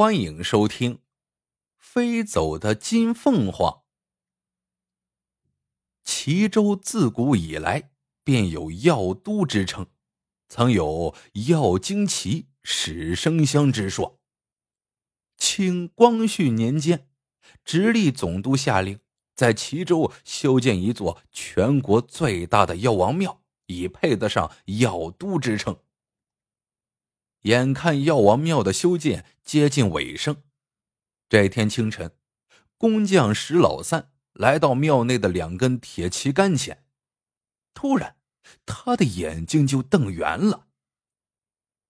[0.00, 0.94] 欢迎收听
[1.76, 3.72] 《飞走的金凤凰》。
[6.04, 7.90] 齐州自古以来
[8.22, 9.88] 便有药都之称，
[10.48, 11.16] 曾有
[11.48, 14.20] “药经齐，始生香”之说。
[15.36, 17.08] 清光绪年间，
[17.64, 19.00] 直隶总督下令
[19.34, 25.76] 在齐州修建一座全国最大的药王庙，以配得上“药都”之称。
[27.42, 30.42] 眼看药王庙的修建接近尾声，
[31.28, 32.12] 这天清晨，
[32.76, 36.84] 工匠石老三来到庙内的两根铁旗杆前，
[37.74, 38.16] 突然，
[38.66, 40.66] 他的眼睛就瞪圆了。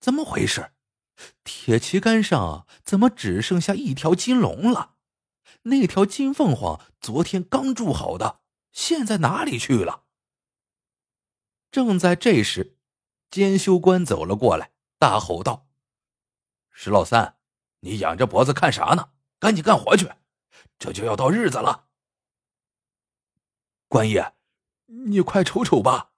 [0.00, 0.72] 怎么回事？
[1.44, 4.96] 铁旗杆上怎么只剩下一条金龙了？
[5.62, 8.40] 那条金凤凰昨天刚铸好的，
[8.72, 10.02] 现在哪里去了？
[11.70, 12.76] 正在这时，
[13.30, 14.72] 监修官走了过来。
[14.98, 15.68] 大吼道
[16.72, 17.38] ：“石老三，
[17.80, 19.12] 你仰着脖子看啥呢？
[19.38, 20.10] 赶紧干活去，
[20.78, 21.88] 这就要到日子了。”
[23.88, 24.34] 官爷，
[24.86, 26.12] 你快瞅瞅吧。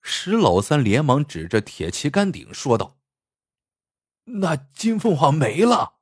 [0.00, 2.98] 石老三连忙指着铁旗杆顶说道
[4.40, 5.98] ：“那金凤凰没了。”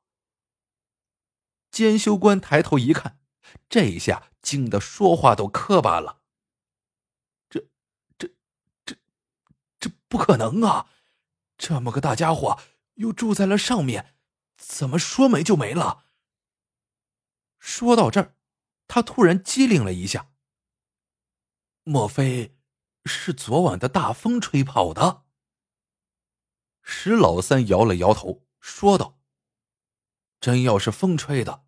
[1.69, 3.19] 监修官抬头一看，
[3.67, 6.21] 这一下惊得说话都磕巴了
[7.49, 7.67] ：“这、
[8.17, 8.33] 这、
[8.85, 8.95] 这、
[9.77, 10.89] 这不可能啊！”
[11.57, 12.59] 这么个大家伙
[12.95, 14.15] 又住在了上面，
[14.57, 16.05] 怎么说没就没了？
[17.59, 18.35] 说到这儿，
[18.87, 20.29] 他突然机灵了一下。
[21.83, 22.57] 莫非
[23.05, 25.23] 是昨晚的大风吹跑的？
[26.83, 29.19] 石老三摇了摇头，说道
[30.39, 31.65] ：“真要是风吹的，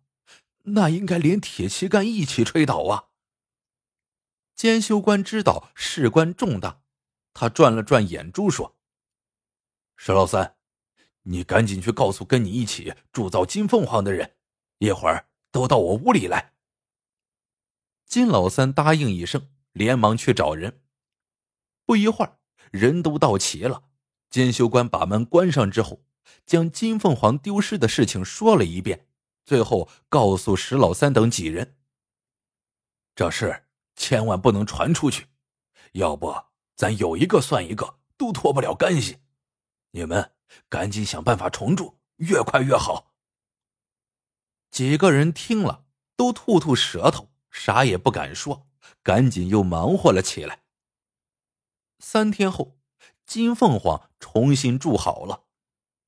[0.62, 3.08] 那应该连铁旗杆一起吹倒啊！”
[4.54, 6.82] 监修官知道事关重大，
[7.34, 8.76] 他转了转眼珠，说。
[10.02, 10.56] 石老三，
[11.24, 14.34] 你赶紧去告诉跟你一起铸造金凤凰的人，
[14.78, 16.54] 一会儿都到我屋里来。
[18.06, 20.80] 金老三答应一声，连忙去找人。
[21.84, 22.38] 不一会儿，
[22.70, 23.82] 人都到齐了。
[24.30, 26.02] 监修官把门关上之后，
[26.46, 29.06] 将金凤凰丢失的事情说了一遍，
[29.44, 31.76] 最后告诉石老三等几人
[33.14, 33.64] ：“这事
[33.96, 35.26] 千万不能传出去，
[35.92, 36.34] 要不
[36.74, 39.18] 咱有一个算一个，都脱不了干系。”
[39.92, 40.32] 你们
[40.68, 43.12] 赶紧想办法重铸，越快越好。
[44.70, 45.84] 几个人听了，
[46.16, 48.68] 都吐吐舌头，啥也不敢说，
[49.02, 50.62] 赶紧又忙活了起来。
[51.98, 52.78] 三天后，
[53.26, 55.44] 金凤凰重新铸好了。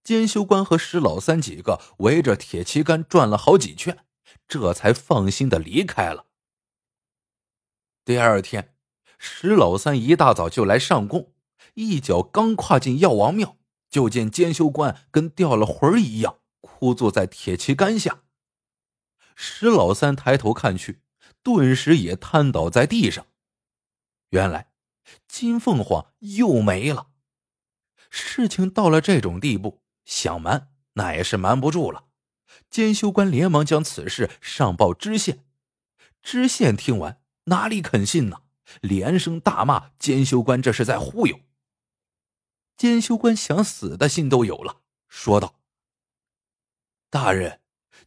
[0.04, 4.04] 监修官和石老三几个围着铁旗杆转了好几圈，
[4.48, 6.26] 这才放心的离开了。
[8.04, 8.74] 第二天，
[9.18, 11.32] 石老三一大早就来上供，
[11.74, 13.56] 一脚刚跨进药王庙。
[13.92, 18.22] 就见监修官跟掉了魂儿一样，枯坐在铁旗杆下。
[19.36, 21.02] 石老三抬头看去，
[21.42, 23.26] 顿时也瘫倒在地上。
[24.30, 24.68] 原来
[25.28, 27.08] 金凤凰又没了。
[28.08, 32.06] 事情到了这种地步，想瞒那也是瞒不住了。
[32.70, 35.44] 监修官连忙将此事上报知县。
[36.22, 38.38] 知县听完，哪里肯信呢？
[38.80, 41.38] 连声大骂监修官这是在忽悠。
[42.76, 45.60] 监修官想死的心都有了，说道
[47.10, 47.60] ：“大人，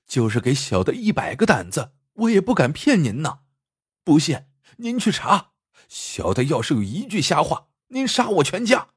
[0.05, 3.41] 就是给小的一百个胆子，我也不敢骗您呐。
[4.03, 4.45] 不信，
[4.77, 5.51] 您去查，
[5.87, 8.89] 小的要是有一句瞎话，您杀我全家。”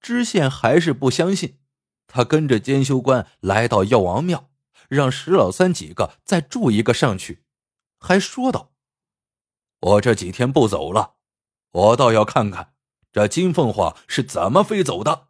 [0.00, 1.60] 知县还是不相信，
[2.08, 4.50] 他跟着监修官来到药王庙，
[4.88, 7.44] 让石老三几个再住一个上去，
[8.00, 8.72] 还说道
[9.78, 11.14] ：“我这几天不走了，
[11.70, 12.70] 我倒要看看。”
[13.12, 15.28] 这金凤凰是怎么飞走的？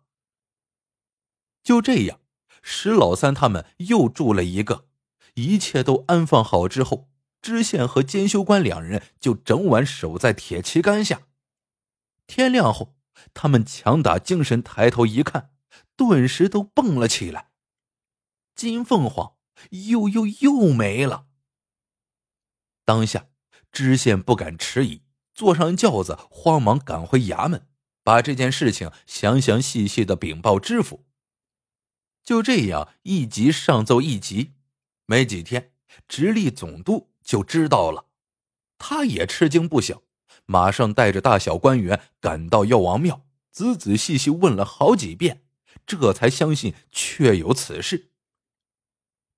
[1.64, 2.20] 就这样，
[2.62, 4.86] 石老三他们又住了一个，
[5.34, 7.10] 一切都安放好之后，
[7.40, 11.22] 知县和监修官两人就整晚守在铁旗杆下。
[12.28, 12.94] 天亮后，
[13.34, 15.50] 他们强打精神抬头一看，
[15.96, 17.50] 顿时都蹦了起来。
[18.54, 19.34] 金凤凰
[19.70, 21.26] 又又又没了。
[22.84, 23.26] 当下，
[23.72, 25.02] 知县不敢迟疑，
[25.34, 27.68] 坐上轿子，慌忙赶回衙门。
[28.02, 31.04] 把这件事情详详细细的禀报知府。
[32.24, 34.52] 就这样一级上奏一级，
[35.06, 35.72] 没几天，
[36.06, 38.06] 直隶总督就知道了，
[38.78, 40.02] 他也吃惊不小，
[40.46, 45.42] 马上带着大小官员赶到药王庙，仔仔细细问了好几遍，
[45.84, 48.10] 这才相信确有此事。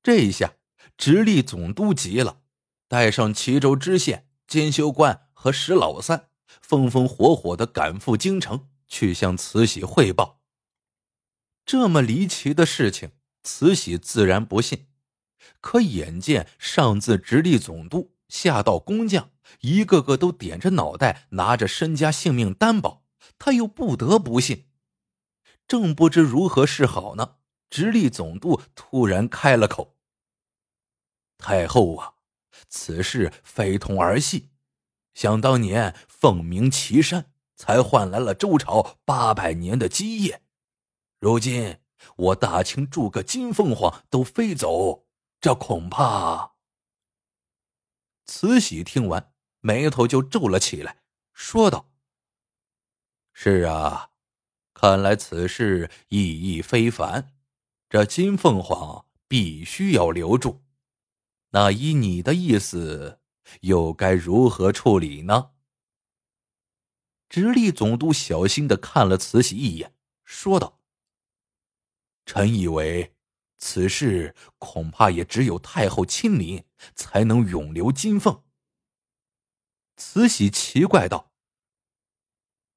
[0.03, 0.57] 这一下
[0.99, 2.43] 直隶总督急了，
[2.87, 6.29] 带上齐州知县、监修官和石老三。
[6.61, 10.41] 风风火火的赶赴京城，去向慈禧汇报。
[11.65, 13.13] 这么离奇的事情，
[13.43, 14.89] 慈禧自然不信。
[15.61, 19.31] 可眼见上自直隶总督，下到工匠，
[19.61, 23.05] 一个个都点着脑袋，拿着身家性命担保，
[23.39, 24.69] 他又不得不信。
[25.67, 27.37] 正不知如何是好呢，
[27.71, 29.97] 直隶总督突然开了口
[31.39, 32.15] ：“太后啊，
[32.69, 34.51] 此事非同儿戏。
[35.15, 40.43] 想当年凤鸣岐山，才换来了周朝八百年的基业。
[41.19, 41.79] 如今
[42.17, 45.07] 我大清住个金凤凰都飞走，
[45.41, 46.53] 这恐怕……”
[48.27, 51.03] 慈禧听完，眉头就皱了起来，
[51.33, 51.91] 说道
[53.33, 54.11] ：“是啊。”
[54.75, 57.33] 看来此事意义非凡，
[57.89, 60.65] 这金凤凰必须要留住。
[61.51, 63.21] 那依你的意思，
[63.63, 65.53] 又该如何处理呢？
[67.29, 69.95] 直隶总督小心的看了慈禧一眼，
[70.25, 70.81] 说道
[72.25, 73.17] ：“臣以为，
[73.59, 76.65] 此事恐怕也只有太后亲临，
[76.95, 78.45] 才能永留金凤。”
[79.97, 81.33] 慈禧奇怪道：“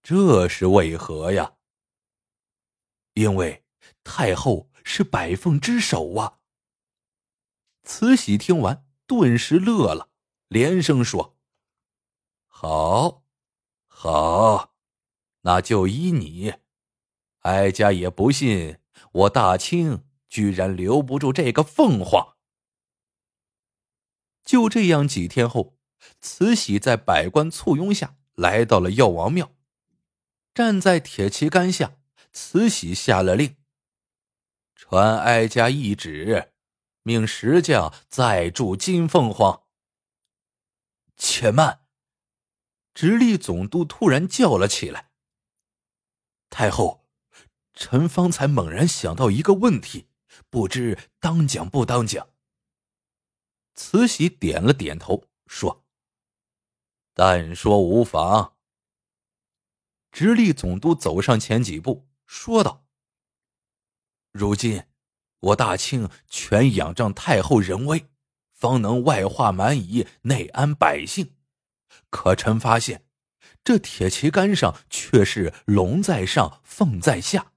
[0.02, 1.56] 这是为何呀？”
[3.14, 3.66] 因为
[4.04, 6.40] 太后是百凤之首啊！
[7.84, 10.07] 慈禧听完，顿时乐了，
[10.48, 11.38] 连声说
[12.48, 13.24] ：“好，
[13.88, 14.74] 好，
[15.42, 16.54] 那就依你。
[17.40, 18.80] 哀家也不信
[19.12, 22.36] 我大清居然留不住这个凤凰。”
[24.44, 25.78] 就这样，几天后，
[26.22, 29.52] 慈禧在百官簇拥下来到了药王庙，
[30.54, 31.98] 站在铁旗杆下。
[32.34, 33.56] 慈禧下了令，
[34.76, 36.54] 传哀家懿旨，
[37.02, 39.67] 命石匠再铸金凤凰。
[41.18, 41.86] 且慢！
[42.94, 45.12] 直隶总督突然叫了起来
[46.50, 47.08] ：“太后，
[47.74, 50.08] 臣方才猛然想到一个问题，
[50.50, 52.30] 不知当讲不当讲？”
[53.76, 55.86] 慈禧点了点头，说
[57.14, 58.58] ：“但说无妨。”
[60.12, 62.10] 直隶总督走上前几步。
[62.26, 62.88] 说道
[64.34, 64.84] ：“如今，
[65.40, 68.10] 我大清全仰仗太后仁威，
[68.58, 71.36] 方能外化蛮夷，内安百姓。
[72.10, 73.06] 可臣发现，
[73.64, 77.54] 这铁旗杆上却是龙在上，凤在下，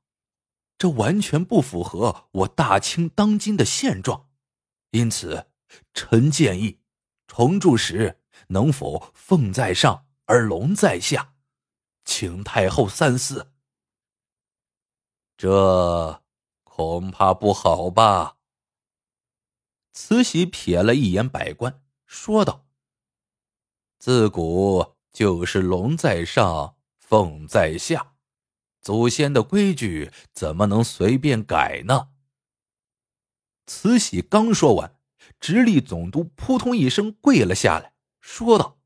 [0.76, 4.29] 这完全不符合我大清当今的现状。
[4.91, 5.47] 因此，
[5.94, 6.81] 臣建议
[7.26, 11.32] 重铸时能否凤在上而龙在下，
[12.05, 13.52] 请太后三思。”
[15.38, 16.23] 这
[16.64, 18.37] 恐怕不好吧？
[19.92, 22.66] 慈禧瞥了一眼百官，说道
[23.98, 28.14] ：“自古就是龙在上，凤在下，
[28.81, 32.10] 祖先的规矩怎么能随便改呢？”
[33.66, 34.96] 慈禧刚说完，
[35.38, 38.81] 直隶总督扑通一声跪了下来，说道：“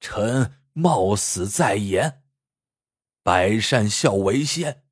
[0.00, 2.22] 臣冒死再言，
[3.22, 4.84] 百善孝为先。”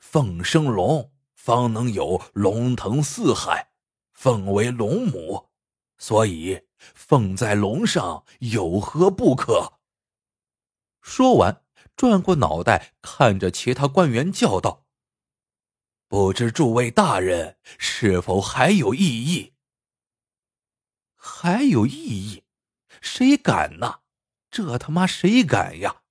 [0.00, 3.72] 凤生龙，方能有龙腾四海。
[4.16, 5.50] 凤为龙母，
[5.98, 6.62] 所以
[6.94, 9.78] 凤在龙上有何不可？
[11.02, 11.62] 说完，
[11.94, 14.86] 转过脑袋看着其他官员叫道
[16.08, 19.52] ：“不知诸位大人是否还有异议？
[21.14, 22.44] 还有异议？
[23.00, 24.00] 谁敢呢？
[24.50, 26.02] 这他妈谁敢呀？”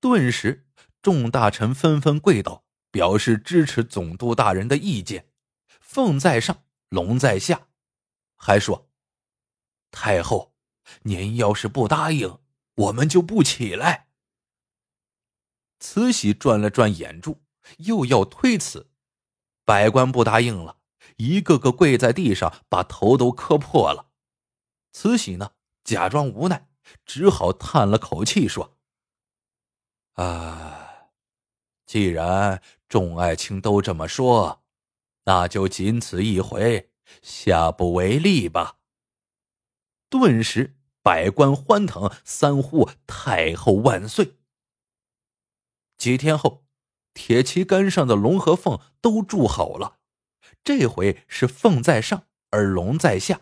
[0.00, 0.62] 顿时。
[1.00, 5.28] 众大臣纷纷跪倒，表示支持总督大人的意见。
[5.78, 6.63] 凤在上，
[6.94, 7.66] 龙在下，
[8.36, 8.88] 还说
[9.90, 10.54] ：“太后，
[11.02, 12.38] 您要是不答应，
[12.76, 14.06] 我们就不起来。”
[15.80, 17.42] 慈禧转了转眼珠，
[17.78, 18.92] 又要推辞，
[19.64, 20.78] 百官不答应了，
[21.16, 24.12] 一个个跪在地上，把头都磕破了。
[24.92, 25.50] 慈禧呢，
[25.82, 26.68] 假装无奈，
[27.04, 28.78] 只好叹了口气说
[30.14, 30.80] ：“啊。”
[31.86, 34.63] 既然众爱卿都这么说，
[35.24, 36.90] 那就仅此一回，
[37.22, 38.78] 下不为例吧。
[40.08, 44.36] 顿时，百官欢腾，三呼“太后万岁”。
[45.96, 46.66] 几天后，
[47.14, 49.98] 铁旗杆上的龙和凤都铸好了，
[50.62, 53.40] 这回是凤在上，而龙在下。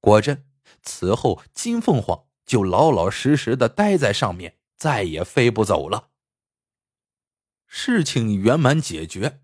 [0.00, 0.46] 果真，
[0.82, 6.10] 此后金凤凰就老老实实的待在上面，再也飞不走了。
[7.66, 9.40] 事情圆满解决，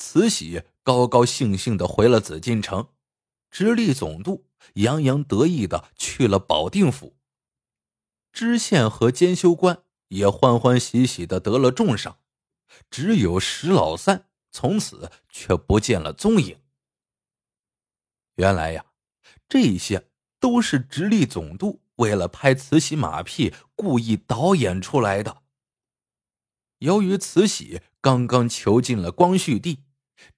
[0.00, 2.88] 慈禧高高兴兴的回了紫禁城，
[3.50, 7.18] 直隶总督洋洋得意的去了保定府，
[8.32, 12.18] 知县和监修官也欢欢喜喜的得了重赏，
[12.90, 16.58] 只有石老三从此却不见了踪影。
[18.36, 18.86] 原来呀，
[19.48, 20.08] 这些
[20.40, 25.42] 都是直隶总督为了拍慈禧马屁故意导演出来的。
[26.78, 29.84] 由于慈禧刚刚囚禁了光绪帝，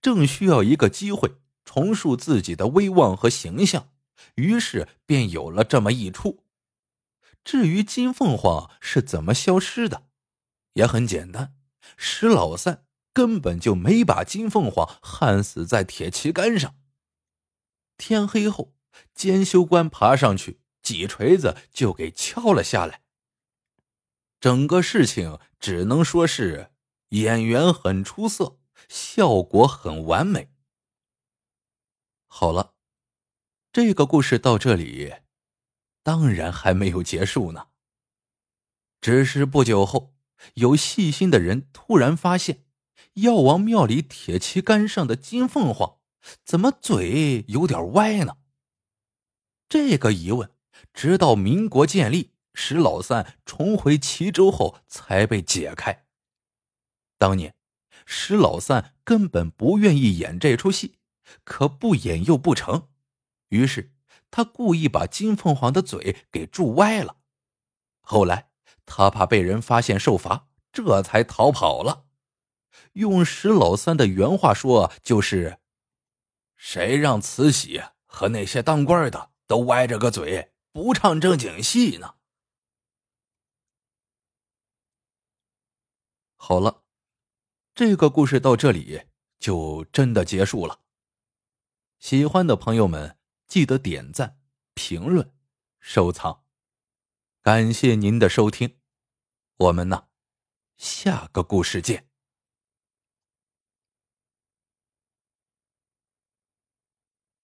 [0.01, 3.91] 正需要一个机会重塑自己的威望和形象，
[4.35, 6.45] 于是便有了这么一出。
[7.45, 10.09] 至于金凤凰是怎么消失的，
[10.75, 11.55] 也很简单，
[11.97, 16.77] 石老三根本就没把金凤凰焊死在铁旗杆上。
[17.97, 18.75] 天黑后，
[19.15, 23.03] 监修官爬上去，几锤子就给敲了下来。
[24.41, 26.73] 整个事情只能说是
[27.11, 28.59] 演员很出色，
[28.93, 30.51] 效果很完美。
[32.27, 32.75] 好了，
[33.73, 35.15] 这个故事到这里，
[36.03, 37.69] 当然还没有结束呢。
[39.01, 40.15] 只是不久后，
[40.55, 42.67] 有细心的人突然发现，
[43.15, 45.99] 药王庙里铁旗杆上的金凤凰
[46.45, 48.37] 怎么嘴有点歪呢？
[49.71, 50.51] 这个疑问，
[50.93, 52.33] 直到民国建立。
[52.55, 56.05] 石老三重回齐州后才被解开。
[57.17, 57.55] 当年，
[58.07, 60.99] 石老三根本不愿意演这出戏，
[61.45, 62.89] 可不演又不成，
[63.49, 63.93] 于是
[64.31, 67.19] 他故意把金凤凰的嘴给铸歪了。
[68.01, 68.51] 后来，
[68.85, 72.07] 他怕被人发现受罚，这才逃跑了。
[72.95, 75.61] 用石老三的原话说，就是
[76.57, 82.15] ：“谁让慈禧和那些当官的都歪着个嘴，不唱正经戏呢？”
[86.37, 86.82] 好了，
[87.75, 89.03] 这个故事到这里
[89.39, 90.81] 就真的结束了。
[91.99, 94.39] 喜欢的朋友们记得点赞、
[94.75, 95.33] 评论、
[95.81, 96.43] 收藏，
[97.41, 98.77] 感谢您的收听。
[99.57, 100.09] 我们呢，
[100.77, 102.12] 下个故事见。